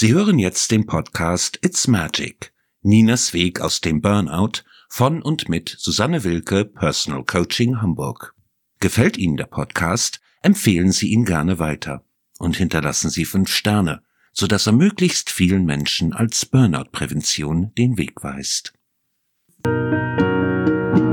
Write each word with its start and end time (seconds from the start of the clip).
Sie 0.00 0.14
hören 0.14 0.38
jetzt 0.38 0.70
den 0.70 0.86
Podcast 0.86 1.58
It's 1.60 1.86
Magic. 1.86 2.54
Ninas 2.80 3.34
Weg 3.34 3.60
aus 3.60 3.82
dem 3.82 4.00
Burnout 4.00 4.62
von 4.88 5.20
und 5.20 5.50
mit 5.50 5.76
Susanne 5.78 6.24
Wilke, 6.24 6.64
Personal 6.64 7.22
Coaching 7.22 7.82
Hamburg. 7.82 8.34
Gefällt 8.80 9.18
Ihnen 9.18 9.36
der 9.36 9.44
Podcast? 9.44 10.22
Empfehlen 10.40 10.90
Sie 10.90 11.10
ihn 11.10 11.26
gerne 11.26 11.58
weiter 11.58 12.02
und 12.38 12.56
hinterlassen 12.56 13.10
Sie 13.10 13.26
fünf 13.26 13.50
Sterne, 13.50 14.02
sodass 14.32 14.66
er 14.66 14.72
möglichst 14.72 15.28
vielen 15.28 15.66
Menschen 15.66 16.14
als 16.14 16.46
Burnout-Prävention 16.46 17.74
den 17.76 17.98
Weg 17.98 18.24
weist. 18.24 18.72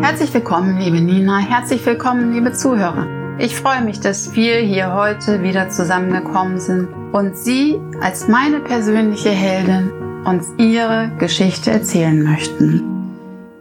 Herzlich 0.01 0.33
willkommen, 0.33 0.79
liebe 0.79 1.01
Nina. 1.01 1.39
Herzlich 1.39 1.85
willkommen, 1.85 2.31
liebe 2.31 2.53
Zuhörer. 2.53 3.16
Ich 3.39 3.55
freue 3.55 3.83
mich, 3.83 3.99
dass 3.99 4.33
wir 4.33 4.57
hier 4.57 4.93
heute 4.93 5.43
wieder 5.43 5.69
zusammengekommen 5.69 6.59
sind 6.59 6.87
und 7.13 7.37
Sie 7.37 7.79
als 8.01 8.27
meine 8.27 8.59
persönliche 8.61 9.29
Heldin 9.29 9.91
uns 10.25 10.47
Ihre 10.57 11.11
Geschichte 11.19 11.69
erzählen 11.69 12.23
möchten. 12.23 12.81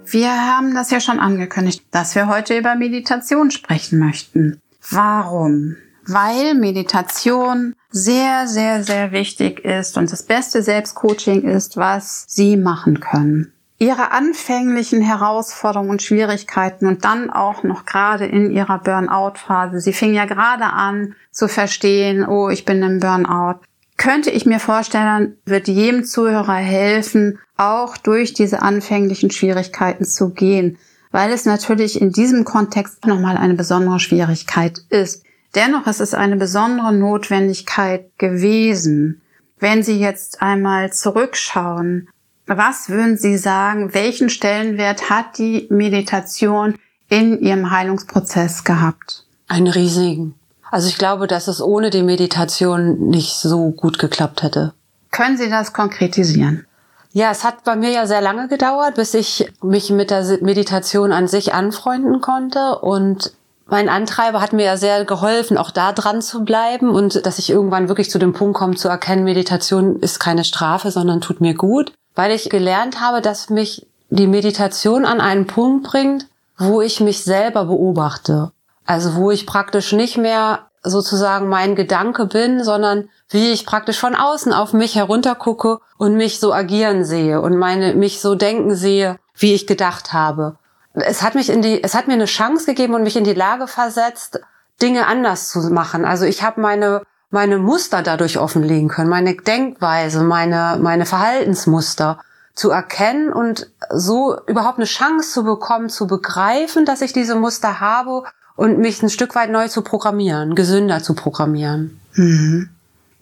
Wir 0.07 0.31
haben 0.31 0.75
das 0.75 0.91
ja 0.91 0.99
schon 0.99 1.21
angekündigt, 1.21 1.85
dass 1.91 2.15
wir 2.15 2.27
heute 2.27 2.57
über 2.57 2.75
Meditation 2.75 3.51
sprechen 3.51 3.99
möchten. 3.99 4.63
Warum? 4.91 5.77
Weil 6.07 6.55
Meditation 6.55 7.75
sehr, 7.91 8.47
sehr, 8.47 8.83
sehr 8.83 9.13
wichtig 9.13 9.63
ist 9.63 9.99
und 9.99 10.11
das 10.11 10.23
beste 10.23 10.63
Selbstcoaching 10.63 11.43
ist, 11.43 11.77
was 11.77 12.25
Sie 12.29 12.57
machen 12.57 13.01
können 13.01 13.53
ihre 13.79 14.11
anfänglichen 14.13 15.03
Herausforderungen 15.03 15.91
und 15.91 16.03
Schwierigkeiten 16.03 16.87
und 16.87 17.05
dann 17.05 17.31
auch 17.31 17.63
noch 17.63 17.85
gerade 17.85 18.25
in 18.25 18.51
ihrer 18.51 18.79
Burnout-Phase. 18.79 19.81
Sie 19.81 19.93
fing 19.93 20.15
ja 20.15 20.25
gerade 20.25 20.65
an 20.65 21.15
zu 21.31 21.49
verstehen, 21.49 22.27
oh, 22.27 22.49
ich 22.49 22.65
bin 22.65 22.83
im 22.83 23.01
Burnout. 23.01 23.61
Könnte 23.99 24.31
ich 24.31 24.47
mir 24.47 24.61
vorstellen, 24.61 25.37
wird 25.45 25.69
jedem 25.69 26.05
Zuhörer 26.05 26.55
helfen, 26.55 27.39
auch 27.57 27.97
durch 27.97 28.35
diese 28.35 28.63
anfänglichen 28.63 29.31
Schwierigkeiten 29.31 30.05
zu 30.05 30.31
gehen, 30.31 30.79
weil 31.11 31.31
es 31.33 31.45
natürlich 31.45 32.01
in 32.01 32.13
diesem 32.13 32.45
Kontext 32.45 33.07
nochmal 33.07 33.37
eine 33.37 33.55
besondere 33.55 34.01
Schwierigkeit 34.01 34.81
ist. 34.91 35.23
Dennoch 35.55 35.87
ist 35.87 36.01
es 36.01 36.13
eine 36.13 36.37
besondere 36.37 36.93
Notwendigkeit 36.93 38.11
gewesen. 38.19 39.23
Wenn 39.59 39.83
Sie 39.83 39.99
jetzt 39.99 40.43
einmal 40.43 40.93
zurückschauen, 40.93 42.09
was 42.47 42.89
würden 42.89 43.17
Sie 43.17 43.37
sagen, 43.39 43.93
welchen 43.93 44.31
Stellenwert 44.31 45.11
hat 45.11 45.39
die 45.39 45.67
Meditation 45.71 46.79
in 47.09 47.41
Ihrem 47.41 47.71
Heilungsprozess 47.71 48.65
gehabt? 48.65 49.25
Einen 49.49 49.67
riesigen. 49.67 50.35
Also 50.71 50.89
ich 50.89 50.99
glaube, 50.99 51.27
dass 51.27 51.49
es 51.49 51.61
ohne 51.61 51.91
die 51.91 52.03
Meditation 52.03 53.09
nicht 53.09 53.35
so 53.35 53.71
gut 53.71 53.99
geklappt 53.99 54.43
hätte. 54.43 54.75
Können 55.11 55.37
Sie 55.37 55.49
das 55.49 55.73
konkretisieren? 55.73 56.67
Ja, 57.13 57.31
es 57.31 57.45
hat 57.45 57.65
bei 57.65 57.77
mir 57.77 57.91
ja 57.91 58.07
sehr 58.07 58.21
lange 58.21 58.49
gedauert, 58.49 58.97
bis 58.97 59.15
ich 59.15 59.51
mich 59.63 59.91
mit 59.91 60.11
der 60.11 60.23
Meditation 60.43 61.13
an 61.13 61.29
sich 61.29 61.55
anfreunden 61.55 62.21
konnte 62.21 62.79
und 62.81 63.33
mein 63.69 63.89
Antreiber 63.89 64.41
hat 64.41 64.53
mir 64.53 64.67
ja 64.67 64.77
sehr 64.77 65.05
geholfen, 65.05 65.57
auch 65.57 65.71
da 65.71 65.93
dran 65.93 66.21
zu 66.21 66.45
bleiben 66.45 66.91
und 66.91 67.25
dass 67.27 67.39
ich 67.39 67.51
irgendwann 67.51 67.89
wirklich 67.89 68.11
zu 68.11 68.19
dem 68.19 68.33
Punkt 68.33 68.57
komme 68.57 68.77
zu 68.77 68.89
erkennen, 68.89 69.25
Meditation 69.25 69.97
ist 70.01 70.21
keine 70.21 70.45
Strafe, 70.45 70.91
sondern 70.91 71.21
tut 71.21 71.41
mir 71.41 71.55
gut 71.55 71.93
weil 72.17 72.33
ich 72.33 72.51
gelernt 72.51 73.01
habe, 73.01 73.21
dass 73.23 73.51
mich 73.51 73.87
die 74.11 74.27
Meditation 74.27 75.05
an 75.05 75.21
einen 75.21 75.47
Punkt 75.47 75.87
bringt, 75.87 76.27
wo 76.59 76.81
ich 76.81 77.01
mich 77.01 77.23
selber 77.23 77.67
beobachte. 77.67 78.51
Also 78.85 79.15
wo 79.15 79.31
ich 79.31 79.47
praktisch 79.47 79.93
nicht 79.93 80.17
mehr 80.17 80.67
sozusagen 80.83 81.49
mein 81.49 81.75
Gedanke 81.75 82.27
bin, 82.27 82.63
sondern 82.63 83.09
wie 83.29 83.53
ich 83.53 83.67
praktisch 83.67 83.99
von 83.99 84.15
außen 84.15 84.53
auf 84.53 84.73
mich 84.73 84.95
heruntergucke 84.95 85.81
und 85.99 86.17
mich 86.17 86.39
so 86.39 86.53
agieren 86.53 87.05
sehe 87.05 87.41
und 87.41 87.57
meine, 87.57 87.95
mich 87.95 88.21
so 88.21 88.37
denken 88.37 88.75
sehe, 88.75 89.19
wie 89.37 89.55
ich 89.55 89.67
gedacht 89.67 90.13
habe. 90.13 90.57
Es 90.95 91.23
hat 91.23 91.35
mich 91.35 91.51
in 91.51 91.61
die, 91.61 91.83
es 91.83 91.95
hat 91.95 92.07
mir 92.07 92.15
eine 92.15 92.27
Chance 92.27 92.67
gegeben 92.67 92.95
und 92.95 93.03
mich 93.03 93.17
in 93.17 93.25
die 93.25 93.35
Lage 93.35 93.67
versetzt, 93.67 94.41
Dinge 94.81 95.07
anders 95.07 95.51
zu 95.51 95.59
machen. 95.71 96.05
Also 96.05 96.25
ich 96.25 96.43
habe 96.43 96.61
meine 96.61 97.03
meine 97.37 97.59
Muster 97.59 98.03
dadurch 98.03 98.39
offenlegen 98.39 98.89
können, 98.89 99.11
meine 99.11 99.35
Denkweise, 99.35 100.23
meine, 100.23 100.79
meine 100.81 101.05
Verhaltensmuster 101.05 102.19
zu 102.55 102.71
erkennen 102.71 103.31
und 103.31 103.71
so 103.91 104.39
überhaupt 104.47 104.79
eine 104.79 104.87
Chance 104.87 105.33
zu 105.33 105.45
bekommen, 105.45 105.91
zu 105.91 106.07
begreifen, 106.07 106.87
dass 106.87 107.03
ich 107.03 107.13
diese 107.13 107.35
Muster 107.35 107.79
habe 107.79 108.23
und 108.57 108.79
mich 108.79 109.03
ein 109.03 109.11
Stück 109.11 109.35
weit 109.35 109.51
neu 109.51 109.69
zu 109.69 109.83
programmieren, 109.83 110.55
gesünder 110.55 111.03
zu 111.03 111.13
programmieren. 111.13 112.01
Mhm. 112.15 112.71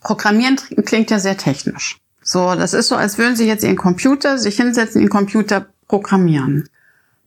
Programmieren 0.00 0.60
klingt 0.84 1.10
ja 1.10 1.18
sehr 1.18 1.36
technisch. 1.36 1.98
So, 2.22 2.54
das 2.54 2.72
ist 2.72 2.86
so, 2.86 2.94
als 2.94 3.18
würden 3.18 3.34
Sie 3.34 3.48
jetzt 3.48 3.64
Ihren 3.64 3.76
Computer 3.76 4.38
sich 4.38 4.54
hinsetzen, 4.54 5.00
Ihren 5.00 5.10
Computer 5.10 5.66
programmieren. 5.88 6.68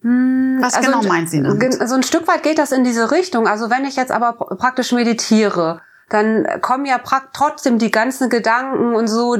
Hm, 0.03 0.59
Was 0.61 0.75
also, 0.75 0.89
genau 0.89 1.03
meint 1.03 1.29
Sie 1.29 1.43
damit? 1.43 1.85
So 1.85 1.95
ein 1.95 2.03
Stück 2.03 2.29
weit 2.29 2.43
geht 2.43 2.59
das 2.59 2.71
in 2.71 2.85
diese 2.85 3.11
Richtung. 3.11 3.45
Also 3.45 3.69
wenn 3.69 3.83
ich 3.83 3.97
jetzt 3.97 4.13
aber 4.13 4.31
praktisch 4.31 4.93
meditiere, 4.93 5.81
dann 6.09 6.47
kommen 6.61 6.85
ja 6.85 6.99
trotzdem 7.33 7.79
die 7.79 7.91
ganzen 7.91 8.29
Gedanken 8.29 8.95
und 8.95 9.07
so. 9.07 9.37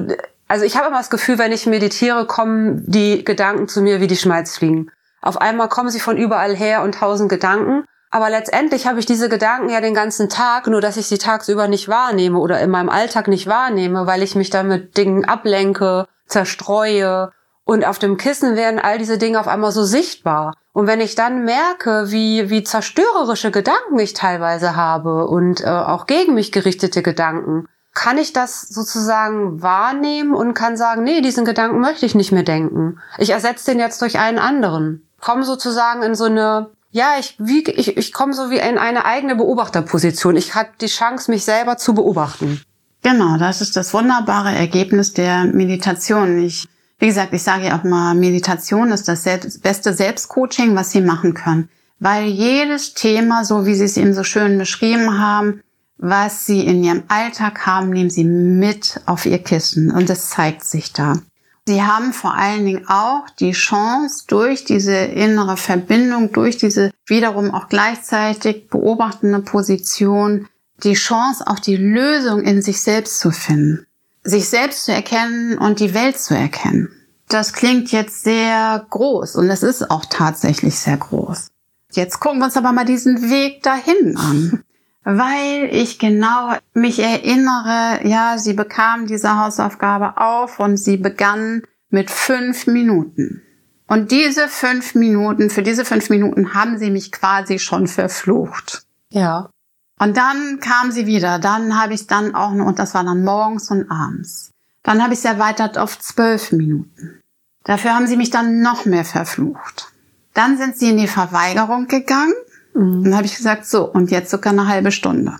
Also 0.47 0.65
ich 0.65 0.75
habe 0.77 0.87
immer 0.87 0.97
das 0.97 1.09
Gefühl, 1.09 1.37
wenn 1.37 1.51
ich 1.51 1.65
meditiere, 1.65 2.25
kommen 2.25 2.83
die 2.85 3.23
Gedanken 3.23 3.67
zu 3.67 3.81
mir 3.81 4.01
wie 4.01 4.07
die 4.07 4.17
Schmalzfliegen. 4.17 4.91
Auf 5.21 5.39
einmal 5.41 5.69
kommen 5.69 5.89
sie 5.89 5.99
von 5.99 6.17
überall 6.17 6.55
her 6.55 6.83
und 6.83 6.95
tausend 6.95 7.29
Gedanken. 7.29 7.85
Aber 8.09 8.29
letztendlich 8.29 8.87
habe 8.87 8.99
ich 8.99 9.05
diese 9.05 9.27
Gedanken 9.27 9.69
ja 9.69 9.81
den 9.81 9.93
ganzen 9.93 10.29
Tag, 10.29 10.67
nur 10.67 10.79
dass 10.79 10.97
ich 10.97 11.07
sie 11.07 11.17
tagsüber 11.17 11.67
nicht 11.67 11.89
wahrnehme 11.89 12.39
oder 12.39 12.59
in 12.61 12.69
meinem 12.69 12.89
Alltag 12.89 13.27
nicht 13.27 13.47
wahrnehme, 13.47 14.07
weil 14.07 14.23
ich 14.23 14.35
mich 14.35 14.49
dann 14.49 14.69
mit 14.69 14.95
Dingen 14.97 15.25
ablenke, 15.25 16.07
zerstreue. 16.25 17.31
Und 17.65 17.85
auf 17.85 17.99
dem 17.99 18.15
Kissen 18.15 18.55
werden 18.55 18.79
all 18.79 18.97
diese 18.97 19.17
Dinge 19.17 19.39
auf 19.39 19.47
einmal 19.49 19.73
so 19.73 19.83
sichtbar. 19.83 20.53
Und 20.77 20.85
wenn 20.85 21.01
ich 21.01 21.15
dann 21.15 21.43
merke, 21.43 22.11
wie, 22.11 22.51
wie 22.51 22.63
zerstörerische 22.63 23.49
Gedanken 23.49 23.97
ich 23.97 24.13
teilweise 24.13 24.75
habe 24.75 25.25
und 25.25 25.61
äh, 25.61 25.65
auch 25.69 26.05
gegen 26.05 26.35
mich 26.35 26.51
gerichtete 26.51 27.01
Gedanken, 27.01 27.67
kann 27.95 28.19
ich 28.19 28.31
das 28.31 28.61
sozusagen 28.61 29.63
wahrnehmen 29.63 30.35
und 30.35 30.53
kann 30.53 30.77
sagen, 30.77 31.03
nee, 31.03 31.21
diesen 31.21 31.45
Gedanken 31.45 31.79
möchte 31.79 32.05
ich 32.05 32.13
nicht 32.13 32.31
mehr 32.31 32.43
denken. 32.43 32.99
Ich 33.17 33.31
ersetze 33.31 33.71
den 33.71 33.79
jetzt 33.79 33.99
durch 34.03 34.19
einen 34.19 34.37
anderen. 34.37 35.01
Komme 35.19 35.45
sozusagen 35.45 36.03
in 36.03 36.13
so 36.13 36.25
eine, 36.25 36.69
ja, 36.91 37.15
ich, 37.19 37.37
wie, 37.39 37.63
ich, 37.63 37.97
ich 37.97 38.13
komme 38.13 38.33
so 38.35 38.51
wie 38.51 38.59
in 38.59 38.77
eine 38.77 39.05
eigene 39.05 39.35
Beobachterposition. 39.35 40.35
Ich 40.35 40.53
habe 40.53 40.69
die 40.79 40.85
Chance, 40.85 41.31
mich 41.31 41.43
selber 41.43 41.77
zu 41.77 41.95
beobachten. 41.95 42.61
Genau, 43.01 43.37
das 43.39 43.61
ist 43.61 43.75
das 43.77 43.95
wunderbare 43.95 44.53
Ergebnis 44.53 45.11
der 45.11 45.45
Meditation. 45.45 46.37
Ich 46.37 46.67
wie 46.99 47.07
gesagt, 47.07 47.33
ich 47.33 47.43
sage 47.43 47.65
ja 47.65 47.77
auch 47.77 47.83
mal, 47.83 48.15
Meditation 48.15 48.91
ist 48.91 49.07
das 49.07 49.23
beste 49.61 49.93
Selbstcoaching, 49.93 50.75
was 50.75 50.91
Sie 50.91 51.01
machen 51.01 51.33
können. 51.33 51.69
Weil 51.99 52.25
jedes 52.25 52.93
Thema, 52.93 53.43
so 53.43 53.65
wie 53.65 53.75
Sie 53.75 53.85
es 53.85 53.97
eben 53.97 54.13
so 54.13 54.23
schön 54.23 54.57
beschrieben 54.57 55.19
haben, 55.19 55.61
was 55.97 56.45
Sie 56.45 56.65
in 56.65 56.83
Ihrem 56.83 57.03
Alltag 57.07 57.65
haben, 57.65 57.89
nehmen 57.91 58.09
Sie 58.09 58.23
mit 58.23 58.99
auf 59.05 59.25
Ihr 59.25 59.39
Kissen. 59.39 59.91
Und 59.91 60.09
das 60.09 60.29
zeigt 60.29 60.63
sich 60.63 60.91
da. 60.93 61.19
Sie 61.67 61.83
haben 61.83 62.13
vor 62.13 62.33
allen 62.33 62.65
Dingen 62.65 62.87
auch 62.87 63.29
die 63.39 63.51
Chance, 63.51 64.23
durch 64.27 64.63
diese 64.63 64.95
innere 64.95 65.57
Verbindung, 65.57 66.31
durch 66.31 66.57
diese 66.57 66.91
wiederum 67.05 67.51
auch 67.51 67.67
gleichzeitig 67.67 68.69
beobachtende 68.69 69.39
Position, 69.39 70.47
die 70.83 70.93
Chance, 70.93 71.45
auch 71.45 71.59
die 71.59 71.75
Lösung 71.75 72.41
in 72.41 72.61
sich 72.61 72.81
selbst 72.81 73.19
zu 73.19 73.31
finden 73.31 73.86
sich 74.27 74.49
selbst 74.49 74.85
zu 74.85 74.91
erkennen 74.91 75.57
und 75.57 75.79
die 75.79 75.93
Welt 75.93 76.19
zu 76.19 76.35
erkennen. 76.35 76.89
Das 77.29 77.53
klingt 77.53 77.91
jetzt 77.91 78.23
sehr 78.23 78.85
groß 78.89 79.35
und 79.35 79.49
es 79.49 79.63
ist 79.63 79.89
auch 79.89 80.05
tatsächlich 80.05 80.77
sehr 80.77 80.97
groß. 80.97 81.47
Jetzt 81.91 82.19
gucken 82.19 82.39
wir 82.39 82.45
uns 82.45 82.57
aber 82.57 82.71
mal 82.71 82.85
diesen 82.85 83.29
Weg 83.29 83.63
dahin 83.63 84.17
an. 84.17 84.63
Weil 85.09 85.69
ich 85.71 85.99
genau 85.99 86.53
mich 86.73 86.99
erinnere, 86.99 88.05
ja, 88.05 88.37
sie 88.37 88.51
bekam 88.51 89.07
diese 89.07 89.39
Hausaufgabe 89.39 90.17
auf 90.17 90.59
und 90.59 90.75
sie 90.75 90.97
begann 90.97 91.63
mit 91.89 92.11
fünf 92.11 92.67
Minuten. 92.67 93.41
Und 93.87 94.11
diese 94.11 94.49
fünf 94.49 94.95
Minuten, 94.95 95.49
für 95.49 95.63
diese 95.63 95.85
fünf 95.85 96.09
Minuten 96.09 96.53
haben 96.53 96.77
sie 96.77 96.91
mich 96.91 97.13
quasi 97.13 97.57
schon 97.57 97.87
verflucht. 97.87 98.83
Ja. 99.09 99.49
Und 99.99 100.17
dann 100.17 100.59
kam 100.59 100.91
sie 100.91 101.05
wieder. 101.05 101.39
Dann 101.39 101.81
habe 101.81 101.93
ich 101.93 102.07
dann 102.07 102.35
auch 102.35 102.51
noch, 102.51 102.65
und 102.65 102.79
das 102.79 102.93
war 102.93 103.03
dann 103.03 103.23
morgens 103.23 103.71
und 103.71 103.89
abends. 103.89 104.51
Dann 104.83 105.03
habe 105.03 105.13
ich 105.13 105.19
es 105.19 105.25
erweitert 105.25 105.77
auf 105.77 105.99
zwölf 105.99 106.51
Minuten. 106.51 107.19
Dafür 107.63 107.95
haben 107.95 108.07
sie 108.07 108.15
mich 108.15 108.29
dann 108.29 108.61
noch 108.61 108.85
mehr 108.85 109.05
verflucht. 109.05 109.91
Dann 110.33 110.57
sind 110.57 110.77
sie 110.77 110.89
in 110.91 110.97
die 110.97 111.07
Verweigerung 111.07 111.87
gegangen. 111.87 112.33
Mhm. 112.73 113.03
Dann 113.03 113.15
habe 113.15 113.25
ich 113.25 113.35
gesagt, 113.35 113.65
so, 113.65 113.91
und 113.91 114.11
jetzt 114.11 114.31
sogar 114.31 114.53
eine 114.53 114.67
halbe 114.67 114.91
Stunde. 114.91 115.35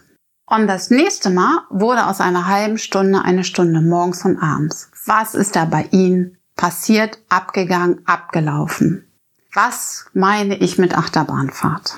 Und 0.50 0.68
das 0.68 0.90
nächste 0.90 1.30
Mal 1.30 1.62
wurde 1.70 2.08
aus 2.08 2.20
einer 2.20 2.48
halben 2.48 2.78
Stunde 2.78 3.22
eine 3.22 3.44
Stunde 3.44 3.82
morgens 3.82 4.26
und 4.26 4.38
abends. 4.38 4.90
Was 5.06 5.36
ist 5.36 5.56
da 5.56 5.66
bei 5.66 5.88
Ihnen 5.92 6.38
passiert, 6.56 7.20
abgegangen, 7.30 8.02
abgelaufen? 8.06 9.06
Was 9.54 10.06
meine 10.14 10.58
ich 10.58 10.78
mit 10.78 10.98
Achterbahnfahrt? 10.98 11.98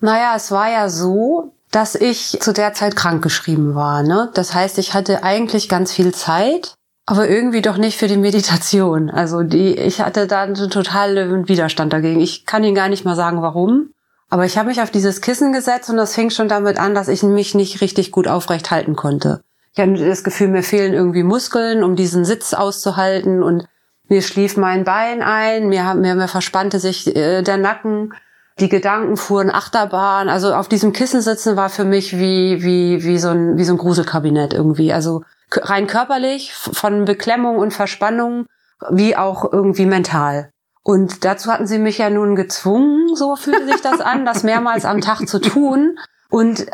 Naja, 0.00 0.34
es 0.36 0.50
war 0.50 0.70
ja 0.70 0.88
so, 0.88 1.54
dass 1.72 1.96
ich 1.96 2.38
zu 2.40 2.52
der 2.52 2.72
Zeit 2.74 2.94
krankgeschrieben 2.94 3.74
war. 3.74 4.04
Ne? 4.04 4.30
Das 4.34 4.54
heißt, 4.54 4.78
ich 4.78 4.94
hatte 4.94 5.24
eigentlich 5.24 5.68
ganz 5.68 5.92
viel 5.92 6.14
Zeit 6.14 6.76
aber 7.04 7.28
irgendwie 7.28 7.62
doch 7.62 7.78
nicht 7.78 7.98
für 7.98 8.06
die 8.06 8.16
Meditation. 8.16 9.10
Also 9.10 9.42
die, 9.42 9.74
ich 9.74 10.00
hatte 10.00 10.26
da 10.26 10.42
einen 10.42 10.54
totalen 10.54 11.48
Widerstand 11.48 11.92
dagegen. 11.92 12.20
Ich 12.20 12.46
kann 12.46 12.62
Ihnen 12.64 12.76
gar 12.76 12.88
nicht 12.88 13.04
mal 13.04 13.16
sagen, 13.16 13.42
warum. 13.42 13.90
Aber 14.30 14.46
ich 14.46 14.56
habe 14.56 14.68
mich 14.68 14.80
auf 14.80 14.90
dieses 14.90 15.20
Kissen 15.20 15.52
gesetzt 15.52 15.90
und 15.90 15.96
das 15.96 16.14
fing 16.14 16.30
schon 16.30 16.48
damit 16.48 16.78
an, 16.78 16.94
dass 16.94 17.08
ich 17.08 17.22
mich 17.22 17.54
nicht 17.54 17.80
richtig 17.80 18.12
gut 18.12 18.28
aufrecht 18.28 18.70
halten 18.70 18.96
konnte. 18.96 19.42
Ich 19.74 19.82
hatte 19.82 20.06
das 20.06 20.24
Gefühl, 20.24 20.48
mir 20.48 20.62
fehlen 20.62 20.94
irgendwie 20.94 21.22
Muskeln, 21.22 21.82
um 21.82 21.96
diesen 21.96 22.24
Sitz 22.24 22.54
auszuhalten 22.54 23.42
und 23.42 23.66
mir 24.08 24.22
schlief 24.22 24.56
mein 24.56 24.84
Bein 24.84 25.22
ein, 25.22 25.68
mir, 25.68 25.94
mir, 25.94 26.14
mir 26.14 26.28
verspannte 26.28 26.78
sich 26.78 27.14
äh, 27.14 27.42
der 27.42 27.56
Nacken, 27.56 28.14
die 28.60 28.68
Gedanken 28.68 29.16
fuhren 29.16 29.50
Achterbahn. 29.50 30.28
Also 30.28 30.54
auf 30.54 30.68
diesem 30.68 30.92
Kissen 30.92 31.20
sitzen 31.20 31.56
war 31.56 31.68
für 31.68 31.84
mich 31.84 32.18
wie, 32.18 32.62
wie, 32.62 33.02
wie, 33.04 33.18
so, 33.18 33.28
ein, 33.28 33.56
wie 33.56 33.64
so 33.64 33.74
ein 33.74 33.78
Gruselkabinett 33.78 34.52
irgendwie. 34.52 34.92
Also 34.92 35.22
rein 35.50 35.86
körperlich, 35.86 36.52
von 36.52 37.04
Beklemmung 37.04 37.58
und 37.58 37.72
Verspannung, 37.72 38.46
wie 38.90 39.16
auch 39.16 39.50
irgendwie 39.52 39.86
mental. 39.86 40.50
Und 40.82 41.24
dazu 41.24 41.50
hatten 41.50 41.66
sie 41.66 41.78
mich 41.78 41.98
ja 41.98 42.10
nun 42.10 42.34
gezwungen, 42.34 43.14
so 43.14 43.36
fühlte 43.36 43.66
sich 43.66 43.80
das 43.80 44.00
an, 44.00 44.24
das 44.26 44.42
mehrmals 44.42 44.84
am 44.84 45.00
Tag 45.00 45.28
zu 45.28 45.38
tun. 45.38 45.96
Und 46.28 46.66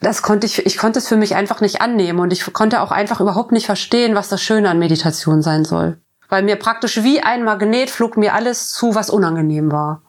das 0.00 0.22
konnte 0.22 0.46
ich, 0.46 0.64
ich 0.64 0.78
konnte 0.78 0.98
es 0.98 1.08
für 1.08 1.16
mich 1.16 1.34
einfach 1.34 1.60
nicht 1.60 1.80
annehmen 1.80 2.20
und 2.20 2.32
ich 2.32 2.52
konnte 2.52 2.80
auch 2.80 2.90
einfach 2.90 3.20
überhaupt 3.20 3.52
nicht 3.52 3.66
verstehen, 3.66 4.14
was 4.14 4.28
das 4.28 4.42
Schöne 4.42 4.70
an 4.70 4.78
Meditation 4.78 5.42
sein 5.42 5.64
soll. 5.64 5.98
Weil 6.28 6.42
mir 6.42 6.56
praktisch 6.56 7.02
wie 7.02 7.20
ein 7.20 7.44
Magnet 7.44 7.90
flog 7.90 8.16
mir 8.16 8.34
alles 8.34 8.70
zu, 8.70 8.94
was 8.94 9.10
unangenehm 9.10 9.70
war. 9.70 10.02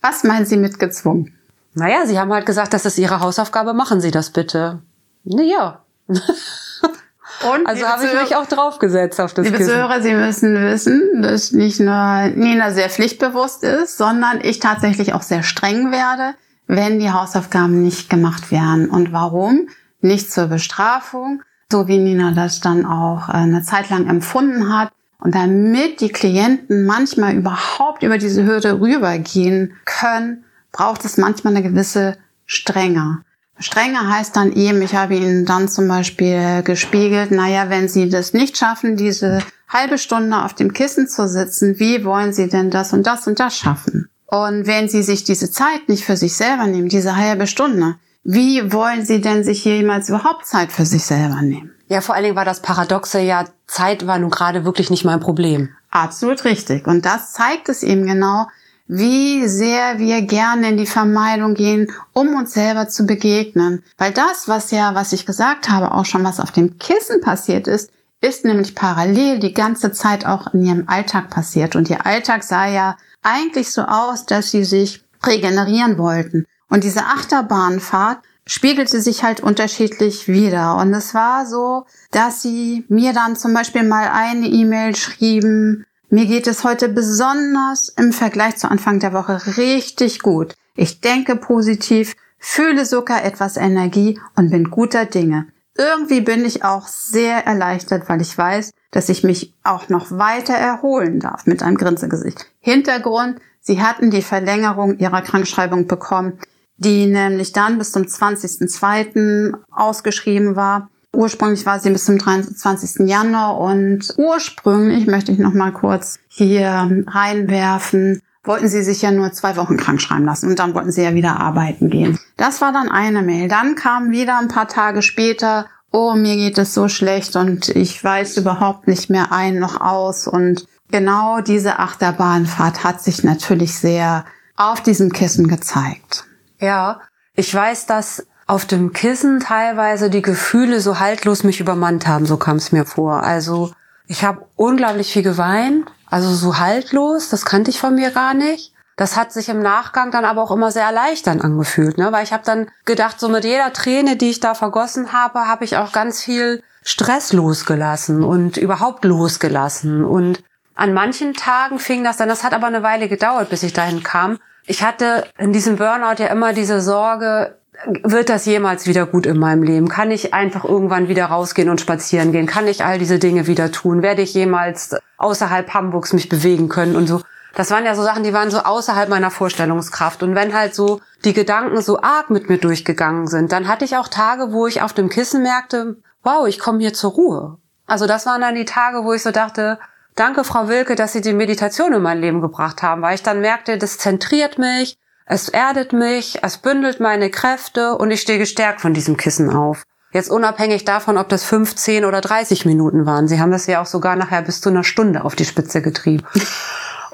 Was 0.00 0.24
meinen 0.24 0.46
Sie 0.46 0.56
mit 0.56 0.78
gezwungen? 0.78 1.34
Naja, 1.74 2.06
Sie 2.06 2.18
haben 2.18 2.32
halt 2.32 2.46
gesagt, 2.46 2.74
das 2.74 2.86
ist 2.86 2.98
Ihre 2.98 3.20
Hausaufgabe, 3.20 3.74
machen 3.74 4.00
Sie 4.00 4.10
das 4.10 4.30
bitte. 4.30 4.80
Naja. 5.24 5.84
Und 6.08 7.66
also 7.66 7.86
habe 7.86 8.04
ich 8.04 8.14
mich 8.14 8.36
auch 8.36 8.46
draufgesetzt 8.46 9.20
auf 9.20 9.32
das 9.32 9.44
Liebe 9.44 9.58
Kissen. 9.58 9.70
Zuhörer, 9.70 10.02
Sie 10.02 10.14
müssen 10.14 10.60
wissen, 10.60 11.22
dass 11.22 11.52
nicht 11.52 11.78
nur 11.78 12.28
Nina 12.34 12.72
sehr 12.72 12.90
pflichtbewusst 12.90 13.62
ist, 13.62 13.96
sondern 13.96 14.40
ich 14.42 14.58
tatsächlich 14.58 15.12
auch 15.12 15.22
sehr 15.22 15.42
streng 15.42 15.92
werde, 15.92 16.34
wenn 16.66 16.98
die 16.98 17.12
Hausaufgaben 17.12 17.82
nicht 17.82 18.10
gemacht 18.10 18.50
werden. 18.50 18.90
Und 18.90 19.12
warum? 19.12 19.68
Nicht 20.00 20.32
zur 20.32 20.46
Bestrafung, 20.46 21.42
so 21.70 21.86
wie 21.86 21.98
Nina 21.98 22.32
das 22.32 22.60
dann 22.60 22.84
auch 22.84 23.28
äh, 23.28 23.32
eine 23.32 23.62
Zeit 23.62 23.90
lang 23.90 24.08
empfunden 24.08 24.76
hat. 24.76 24.90
Und 25.20 25.34
damit 25.34 26.00
die 26.00 26.10
Klienten 26.10 26.86
manchmal 26.86 27.34
überhaupt 27.34 28.02
über 28.02 28.18
diese 28.18 28.44
Hürde 28.44 28.80
rübergehen 28.80 29.74
können, 29.84 30.44
braucht 30.70 31.04
es 31.04 31.16
manchmal 31.16 31.56
eine 31.56 31.68
gewisse 31.68 32.16
Strenge. 32.46 33.22
Strenger 33.60 34.08
heißt 34.08 34.36
dann 34.36 34.52
eben, 34.52 34.80
ich 34.82 34.94
habe 34.94 35.16
Ihnen 35.16 35.44
dann 35.44 35.68
zum 35.68 35.88
Beispiel 35.88 36.62
gespiegelt, 36.62 37.32
naja, 37.32 37.68
wenn 37.68 37.88
Sie 37.88 38.08
das 38.08 38.32
nicht 38.32 38.56
schaffen, 38.56 38.96
diese 38.96 39.42
halbe 39.68 39.98
Stunde 39.98 40.44
auf 40.44 40.54
dem 40.54 40.72
Kissen 40.72 41.08
zu 41.08 41.28
sitzen, 41.28 41.80
wie 41.80 42.04
wollen 42.04 42.32
Sie 42.32 42.48
denn 42.48 42.70
das 42.70 42.92
und 42.92 43.06
das 43.06 43.26
und 43.26 43.40
das 43.40 43.56
schaffen? 43.56 44.08
Und 44.26 44.66
wenn 44.66 44.88
Sie 44.88 45.02
sich 45.02 45.24
diese 45.24 45.50
Zeit 45.50 45.88
nicht 45.88 46.04
für 46.04 46.16
sich 46.16 46.34
selber 46.34 46.66
nehmen, 46.66 46.88
diese 46.88 47.16
halbe 47.16 47.48
Stunde, 47.48 47.96
wie 48.30 48.74
wollen 48.74 49.06
Sie 49.06 49.22
denn 49.22 49.42
sich 49.42 49.64
jemals 49.64 50.10
überhaupt 50.10 50.46
Zeit 50.46 50.70
für 50.70 50.84
sich 50.84 51.02
selber 51.02 51.40
nehmen? 51.40 51.72
Ja, 51.88 52.02
vor 52.02 52.14
allen 52.14 52.24
Dingen 52.24 52.36
war 52.36 52.44
das 52.44 52.60
Paradoxe 52.60 53.20
ja, 53.20 53.46
Zeit 53.66 54.06
war 54.06 54.18
nun 54.18 54.28
gerade 54.28 54.66
wirklich 54.66 54.90
nicht 54.90 55.06
mein 55.06 55.18
Problem. 55.18 55.70
Absolut 55.90 56.44
richtig. 56.44 56.86
Und 56.86 57.06
das 57.06 57.32
zeigt 57.32 57.70
es 57.70 57.82
eben 57.82 58.04
genau, 58.04 58.46
wie 58.86 59.48
sehr 59.48 59.98
wir 59.98 60.20
gerne 60.20 60.68
in 60.68 60.76
die 60.76 60.84
Vermeidung 60.84 61.54
gehen, 61.54 61.90
um 62.12 62.34
uns 62.34 62.52
selber 62.52 62.90
zu 62.90 63.06
begegnen. 63.06 63.82
Weil 63.96 64.12
das, 64.12 64.46
was 64.46 64.72
ja, 64.72 64.94
was 64.94 65.14
ich 65.14 65.24
gesagt 65.24 65.70
habe, 65.70 65.92
auch 65.92 66.04
schon 66.04 66.22
was 66.22 66.38
auf 66.38 66.52
dem 66.52 66.78
Kissen 66.78 67.22
passiert 67.22 67.66
ist, 67.66 67.90
ist 68.20 68.44
nämlich 68.44 68.74
parallel 68.74 69.38
die 69.38 69.54
ganze 69.54 69.90
Zeit 69.92 70.26
auch 70.26 70.52
in 70.52 70.66
ihrem 70.66 70.84
Alltag 70.86 71.30
passiert. 71.30 71.76
Und 71.76 71.88
ihr 71.88 72.04
Alltag 72.04 72.42
sah 72.42 72.66
ja 72.66 72.98
eigentlich 73.22 73.70
so 73.70 73.84
aus, 73.84 74.26
dass 74.26 74.50
sie 74.50 74.64
sich 74.64 75.02
regenerieren 75.24 75.96
wollten. 75.96 76.44
Und 76.68 76.84
diese 76.84 77.04
Achterbahnfahrt 77.04 78.18
spiegelte 78.46 79.00
sich 79.00 79.22
halt 79.22 79.40
unterschiedlich 79.40 80.28
wieder. 80.28 80.76
Und 80.76 80.92
es 80.94 81.14
war 81.14 81.46
so, 81.46 81.84
dass 82.10 82.42
sie 82.42 82.84
mir 82.88 83.12
dann 83.12 83.36
zum 83.36 83.54
Beispiel 83.54 83.82
mal 83.82 84.08
eine 84.08 84.46
E-Mail 84.46 84.96
schrieben, 84.96 85.84
mir 86.10 86.24
geht 86.24 86.46
es 86.46 86.64
heute 86.64 86.88
besonders 86.88 87.90
im 87.90 88.14
Vergleich 88.14 88.56
zu 88.56 88.70
Anfang 88.70 88.98
der 88.98 89.12
Woche 89.12 89.58
richtig 89.58 90.20
gut. 90.20 90.54
Ich 90.74 91.02
denke 91.02 91.36
positiv, 91.36 92.16
fühle 92.38 92.86
sogar 92.86 93.24
etwas 93.24 93.58
Energie 93.58 94.18
und 94.34 94.50
bin 94.50 94.70
guter 94.70 95.04
Dinge. 95.04 95.48
Irgendwie 95.76 96.22
bin 96.22 96.46
ich 96.46 96.64
auch 96.64 96.88
sehr 96.88 97.46
erleichtert, 97.46 98.08
weil 98.08 98.22
ich 98.22 98.36
weiß, 98.36 98.72
dass 98.90 99.10
ich 99.10 99.22
mich 99.22 99.54
auch 99.64 99.90
noch 99.90 100.10
weiter 100.10 100.54
erholen 100.54 101.20
darf 101.20 101.46
mit 101.46 101.62
einem 101.62 101.76
Grinsegesicht. 101.76 102.46
Hintergrund, 102.58 103.38
sie 103.60 103.82
hatten 103.82 104.10
die 104.10 104.22
Verlängerung 104.22 104.98
ihrer 104.98 105.20
Krankschreibung 105.20 105.86
bekommen, 105.86 106.38
die 106.78 107.06
nämlich 107.06 107.52
dann 107.52 107.78
bis 107.78 107.92
zum 107.92 108.02
20.02. 108.02 109.52
ausgeschrieben 109.70 110.56
war. 110.56 110.88
Ursprünglich 111.14 111.66
war 111.66 111.80
sie 111.80 111.90
bis 111.90 112.04
zum 112.04 112.18
23. 112.18 113.08
Januar 113.08 113.58
und 113.58 114.14
ursprünglich 114.16 115.06
möchte 115.06 115.32
ich 115.32 115.38
noch 115.38 115.54
mal 115.54 115.72
kurz 115.72 116.18
hier 116.28 117.04
reinwerfen, 117.06 118.22
wollten 118.44 118.68
sie 118.68 118.82
sich 118.82 119.02
ja 119.02 119.10
nur 119.10 119.32
zwei 119.32 119.56
Wochen 119.56 119.76
krank 119.76 120.00
schreiben 120.00 120.26
lassen 120.26 120.50
und 120.50 120.58
dann 120.58 120.74
wollten 120.74 120.92
sie 120.92 121.02
ja 121.02 121.14
wieder 121.14 121.40
arbeiten 121.40 121.90
gehen. 121.90 122.18
Das 122.36 122.60
war 122.60 122.72
dann 122.72 122.88
eine 122.88 123.22
Mail. 123.22 123.48
Dann 123.48 123.74
kam 123.74 124.10
wieder 124.10 124.38
ein 124.38 124.48
paar 124.48 124.68
Tage 124.68 125.02
später, 125.02 125.66
oh, 125.90 126.14
mir 126.14 126.36
geht 126.36 126.58
es 126.58 126.74
so 126.74 126.88
schlecht 126.88 127.34
und 127.36 127.68
ich 127.70 128.02
weiß 128.02 128.36
überhaupt 128.36 128.86
nicht 128.86 129.10
mehr 129.10 129.32
ein 129.32 129.58
noch 129.58 129.80
aus 129.80 130.28
und 130.28 130.66
genau 130.90 131.40
diese 131.40 131.78
Achterbahnfahrt 131.78 132.84
hat 132.84 133.02
sich 133.02 133.24
natürlich 133.24 133.74
sehr 133.74 134.24
auf 134.56 134.82
diesem 134.82 135.12
Kissen 135.12 135.48
gezeigt. 135.48 136.27
Ja, 136.60 137.00
ich 137.34 137.54
weiß, 137.54 137.86
dass 137.86 138.26
auf 138.46 138.64
dem 138.64 138.92
Kissen 138.92 139.40
teilweise 139.40 140.10
die 140.10 140.22
Gefühle 140.22 140.80
so 140.80 140.98
haltlos 140.98 141.44
mich 141.44 141.60
übermannt 141.60 142.06
haben, 142.06 142.26
so 142.26 142.36
kam 142.36 142.56
es 142.56 142.72
mir 142.72 142.86
vor. 142.86 143.22
Also 143.22 143.72
ich 144.06 144.24
habe 144.24 144.46
unglaublich 144.56 145.12
viel 145.12 145.22
geweint, 145.22 145.90
also 146.06 146.32
so 146.34 146.58
haltlos, 146.58 147.28
das 147.28 147.44
kannte 147.44 147.70
ich 147.70 147.78
von 147.78 147.94
mir 147.94 148.10
gar 148.10 148.34
nicht. 148.34 148.72
Das 148.96 149.16
hat 149.16 149.32
sich 149.32 149.48
im 149.48 149.60
Nachgang 149.60 150.10
dann 150.10 150.24
aber 150.24 150.42
auch 150.42 150.50
immer 150.50 150.72
sehr 150.72 150.82
erleichternd 150.82 151.44
angefühlt, 151.44 151.98
ne? 151.98 152.10
weil 152.10 152.24
ich 152.24 152.32
habe 152.32 152.42
dann 152.44 152.68
gedacht, 152.84 153.20
so 153.20 153.28
mit 153.28 153.44
jeder 153.44 153.72
Träne, 153.72 154.16
die 154.16 154.30
ich 154.30 154.40
da 154.40 154.54
vergossen 154.54 155.12
habe, 155.12 155.46
habe 155.46 155.64
ich 155.64 155.76
auch 155.76 155.92
ganz 155.92 156.20
viel 156.20 156.62
Stress 156.82 157.32
losgelassen 157.32 158.24
und 158.24 158.56
überhaupt 158.56 159.04
losgelassen. 159.04 160.04
Und 160.04 160.42
an 160.78 160.94
manchen 160.94 161.34
Tagen 161.34 161.80
fing 161.80 162.04
das 162.04 162.18
dann, 162.18 162.28
das 162.28 162.44
hat 162.44 162.54
aber 162.54 162.68
eine 162.68 162.84
Weile 162.84 163.08
gedauert, 163.08 163.50
bis 163.50 163.64
ich 163.64 163.72
dahin 163.72 164.04
kam. 164.04 164.38
Ich 164.64 164.84
hatte 164.84 165.26
in 165.36 165.52
diesem 165.52 165.76
Burnout 165.76 166.22
ja 166.22 166.28
immer 166.28 166.52
diese 166.52 166.80
Sorge, 166.80 167.56
wird 168.04 168.28
das 168.28 168.44
jemals 168.44 168.86
wieder 168.86 169.04
gut 169.06 169.26
in 169.26 169.38
meinem 169.38 169.64
Leben? 169.64 169.88
Kann 169.88 170.12
ich 170.12 170.34
einfach 170.34 170.64
irgendwann 170.64 171.08
wieder 171.08 171.26
rausgehen 171.26 171.68
und 171.68 171.80
spazieren 171.80 172.30
gehen? 172.30 172.46
Kann 172.46 172.68
ich 172.68 172.84
all 172.84 172.98
diese 172.98 173.18
Dinge 173.18 173.48
wieder 173.48 173.72
tun? 173.72 174.02
Werde 174.02 174.22
ich 174.22 174.34
jemals 174.34 174.94
außerhalb 175.16 175.74
Hamburgs 175.74 176.12
mich 176.12 176.28
bewegen 176.28 176.68
können 176.68 176.94
und 176.94 177.08
so? 177.08 177.22
Das 177.54 177.72
waren 177.72 177.84
ja 177.84 177.96
so 177.96 178.04
Sachen, 178.04 178.22
die 178.22 178.32
waren 178.32 178.50
so 178.50 178.58
außerhalb 178.58 179.08
meiner 179.08 179.32
Vorstellungskraft. 179.32 180.22
Und 180.22 180.36
wenn 180.36 180.54
halt 180.54 180.76
so 180.76 181.00
die 181.24 181.32
Gedanken 181.32 181.82
so 181.82 182.00
arg 182.00 182.30
mit 182.30 182.48
mir 182.48 182.58
durchgegangen 182.58 183.26
sind, 183.26 183.50
dann 183.50 183.66
hatte 183.66 183.84
ich 183.84 183.96
auch 183.96 184.06
Tage, 184.06 184.52
wo 184.52 184.68
ich 184.68 184.82
auf 184.82 184.92
dem 184.92 185.08
Kissen 185.08 185.42
merkte, 185.42 185.96
wow, 186.22 186.46
ich 186.46 186.60
komme 186.60 186.78
hier 186.78 186.94
zur 186.94 187.12
Ruhe. 187.12 187.58
Also 187.86 188.06
das 188.06 188.26
waren 188.26 188.42
dann 188.42 188.54
die 188.54 188.64
Tage, 188.64 189.02
wo 189.02 189.12
ich 189.12 189.22
so 189.22 189.32
dachte, 189.32 189.78
danke 190.18 190.44
Frau 190.44 190.68
Wilke, 190.68 190.94
dass 190.94 191.12
Sie 191.12 191.20
die 191.20 191.32
Meditation 191.32 191.92
in 191.92 192.02
mein 192.02 192.20
Leben 192.20 192.40
gebracht 192.40 192.82
haben, 192.82 193.02
weil 193.02 193.14
ich 193.14 193.22
dann 193.22 193.40
merkte, 193.40 193.78
das 193.78 193.98
zentriert 193.98 194.58
mich, 194.58 194.98
es 195.26 195.48
erdet 195.48 195.92
mich, 195.92 196.42
es 196.42 196.58
bündelt 196.58 197.00
meine 197.00 197.30
Kräfte 197.30 197.96
und 197.96 198.10
ich 198.10 198.20
stehe 198.20 198.38
gestärkt 198.38 198.80
von 198.80 198.94
diesem 198.94 199.16
Kissen 199.16 199.50
auf. 199.50 199.84
Jetzt 200.12 200.30
unabhängig 200.30 200.86
davon, 200.86 201.18
ob 201.18 201.28
das 201.28 201.44
15 201.44 202.06
oder 202.06 202.22
30 202.22 202.64
Minuten 202.64 203.04
waren. 203.04 203.28
Sie 203.28 203.40
haben 203.40 203.50
das 203.50 203.66
ja 203.66 203.82
auch 203.82 203.86
sogar 203.86 204.16
nachher 204.16 204.40
bis 204.40 204.62
zu 204.62 204.70
einer 204.70 204.84
Stunde 204.84 205.24
auf 205.24 205.36
die 205.36 205.44
Spitze 205.44 205.82
getrieben. 205.82 206.24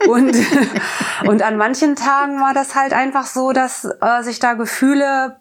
Und, 0.07 0.37
und 1.27 1.43
an 1.43 1.57
manchen 1.57 1.97
Tagen 1.97 2.39
war 2.41 2.53
das 2.53 2.75
halt 2.75 2.93
einfach 2.93 3.25
so, 3.27 3.53
dass 3.53 3.85
äh, 3.85 4.23
sich 4.23 4.39
da 4.39 4.53
Gefühle 4.53 5.37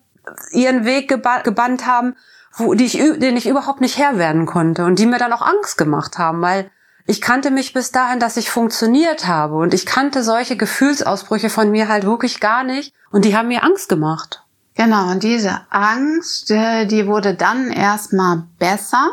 ihren 0.51 0.85
Weg 0.85 1.09
geba 1.09 1.39
gebannt 1.39 1.85
haben, 1.85 2.15
wo, 2.53 2.73
die 2.73 2.85
ich, 2.85 2.93
den 2.93 3.35
ich 3.35 3.49
überhaupt 3.49 3.81
nicht 3.81 3.97
Herr 3.97 4.17
werden 4.17 4.45
konnte 4.45 4.85
und 4.85 4.99
die 4.99 5.05
mir 5.05 5.17
dann 5.17 5.33
auch 5.33 5.41
Angst 5.41 5.77
gemacht 5.77 6.17
haben, 6.17 6.41
weil 6.41 6.69
ich 7.05 7.21
kannte 7.21 7.51
mich 7.51 7.73
bis 7.73 7.91
dahin, 7.91 8.19
dass 8.19 8.37
ich 8.37 8.49
funktioniert 8.49 9.27
habe 9.27 9.55
und 9.55 9.73
ich 9.73 9.85
kannte 9.85 10.23
solche 10.23 10.55
Gefühlsausbrüche 10.55 11.49
von 11.49 11.71
mir 11.71 11.89
halt 11.89 12.05
wirklich 12.05 12.39
gar 12.39 12.63
nicht 12.63 12.93
und 13.11 13.25
die 13.25 13.35
haben 13.35 13.49
mir 13.49 13.63
Angst 13.63 13.89
gemacht. 13.89 14.43
Genau, 14.75 15.11
und 15.11 15.21
diese 15.21 15.61
Angst, 15.69 16.49
äh, 16.49 16.85
die 16.85 17.05
wurde 17.05 17.35
dann 17.35 17.69
erstmal 17.69 18.43
besser, 18.57 19.11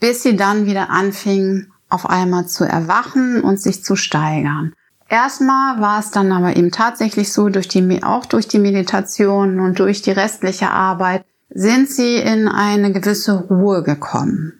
bis 0.00 0.22
sie 0.22 0.36
dann 0.36 0.66
wieder 0.66 0.90
anfing, 0.90 1.68
auf 1.88 2.08
einmal 2.08 2.46
zu 2.46 2.64
erwachen 2.64 3.42
und 3.42 3.60
sich 3.60 3.84
zu 3.84 3.96
steigern. 3.96 4.72
Erstmal 5.08 5.80
war 5.80 5.98
es 5.98 6.10
dann 6.10 6.32
aber 6.32 6.56
eben 6.56 6.70
tatsächlich 6.70 7.32
so, 7.32 7.48
durch 7.48 7.68
die, 7.68 8.02
auch 8.02 8.26
durch 8.26 8.46
die 8.48 8.60
Meditation 8.60 9.60
und 9.60 9.78
durch 9.78 10.02
die 10.02 10.12
restliche 10.12 10.70
Arbeit 10.70 11.24
sind 11.50 11.90
sie 11.90 12.16
in 12.16 12.46
eine 12.46 12.92
gewisse 12.92 13.32
Ruhe 13.32 13.82
gekommen. 13.82 14.59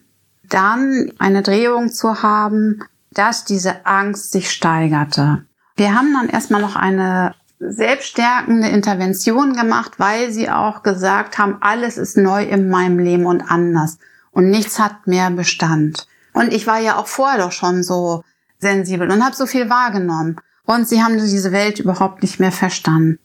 Dann 0.50 1.12
eine 1.18 1.42
Drehung 1.42 1.90
zu 1.90 2.22
haben, 2.22 2.82
dass 3.12 3.44
diese 3.44 3.86
Angst 3.86 4.32
sich 4.32 4.50
steigerte. 4.50 5.44
Wir 5.76 5.94
haben 5.94 6.12
dann 6.12 6.28
erstmal 6.28 6.60
noch 6.60 6.76
eine 6.76 7.34
selbststärkende 7.58 8.68
Intervention 8.68 9.54
gemacht, 9.54 9.92
weil 9.98 10.30
sie 10.30 10.50
auch 10.50 10.82
gesagt 10.82 11.38
haben, 11.38 11.58
alles 11.60 11.98
ist 11.98 12.16
neu 12.16 12.42
in 12.44 12.68
meinem 12.68 12.98
Leben 12.98 13.26
und 13.26 13.50
anders 13.50 13.98
und 14.30 14.50
nichts 14.50 14.78
hat 14.78 15.06
mehr 15.06 15.30
Bestand. 15.30 16.06
Und 16.32 16.52
ich 16.52 16.66
war 16.66 16.78
ja 16.78 16.96
auch 16.96 17.06
vorher 17.06 17.38
doch 17.38 17.52
schon 17.52 17.82
so 17.82 18.24
sensibel 18.58 19.10
und 19.10 19.24
habe 19.24 19.34
so 19.34 19.46
viel 19.46 19.68
wahrgenommen. 19.68 20.36
Und 20.64 20.88
sie 20.88 21.02
haben 21.02 21.18
diese 21.18 21.52
Welt 21.52 21.80
überhaupt 21.80 22.22
nicht 22.22 22.38
mehr 22.38 22.52
verstanden. 22.52 23.18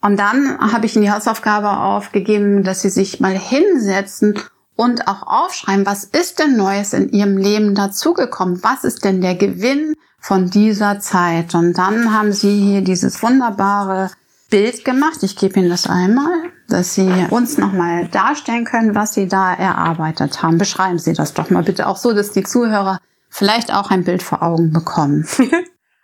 Und 0.00 0.18
dann 0.18 0.58
habe 0.60 0.86
ich 0.86 0.94
ihnen 0.94 1.06
die 1.06 1.10
Hausaufgabe 1.10 1.70
aufgegeben, 1.70 2.62
dass 2.62 2.82
sie 2.82 2.90
sich 2.90 3.20
mal 3.20 3.36
hinsetzen 3.36 4.38
und 4.76 5.06
auch 5.08 5.26
aufschreiben, 5.26 5.86
was 5.86 6.04
ist 6.04 6.38
denn 6.38 6.56
Neues 6.56 6.92
in 6.92 7.10
ihrem 7.10 7.36
Leben 7.36 7.74
dazugekommen? 7.74 8.62
Was 8.62 8.84
ist 8.84 9.04
denn 9.04 9.20
der 9.20 9.34
Gewinn 9.34 9.94
von 10.20 10.50
dieser 10.50 11.00
Zeit? 11.00 11.54
Und 11.54 11.78
dann 11.78 12.12
haben 12.12 12.32
sie 12.32 12.58
hier 12.58 12.82
dieses 12.82 13.22
wunderbare 13.22 14.10
Bild 14.50 14.84
gemacht. 14.84 15.22
Ich 15.22 15.36
gebe 15.36 15.58
Ihnen 15.58 15.68
das 15.68 15.88
einmal, 15.88 16.52
dass 16.68 16.94
Sie 16.94 17.10
uns 17.30 17.58
nochmal 17.58 18.06
darstellen 18.08 18.64
können, 18.64 18.94
was 18.94 19.14
Sie 19.14 19.26
da 19.26 19.52
erarbeitet 19.52 20.42
haben. 20.42 20.58
Beschreiben 20.58 20.98
Sie 20.98 21.12
das 21.12 21.34
doch 21.34 21.50
mal 21.50 21.62
bitte 21.62 21.86
auch 21.86 21.96
so, 21.96 22.12
dass 22.12 22.30
die 22.30 22.44
Zuhörer 22.44 23.00
vielleicht 23.30 23.72
auch 23.72 23.90
ein 23.90 24.04
Bild 24.04 24.22
vor 24.22 24.42
Augen 24.42 24.72
bekommen. 24.72 25.26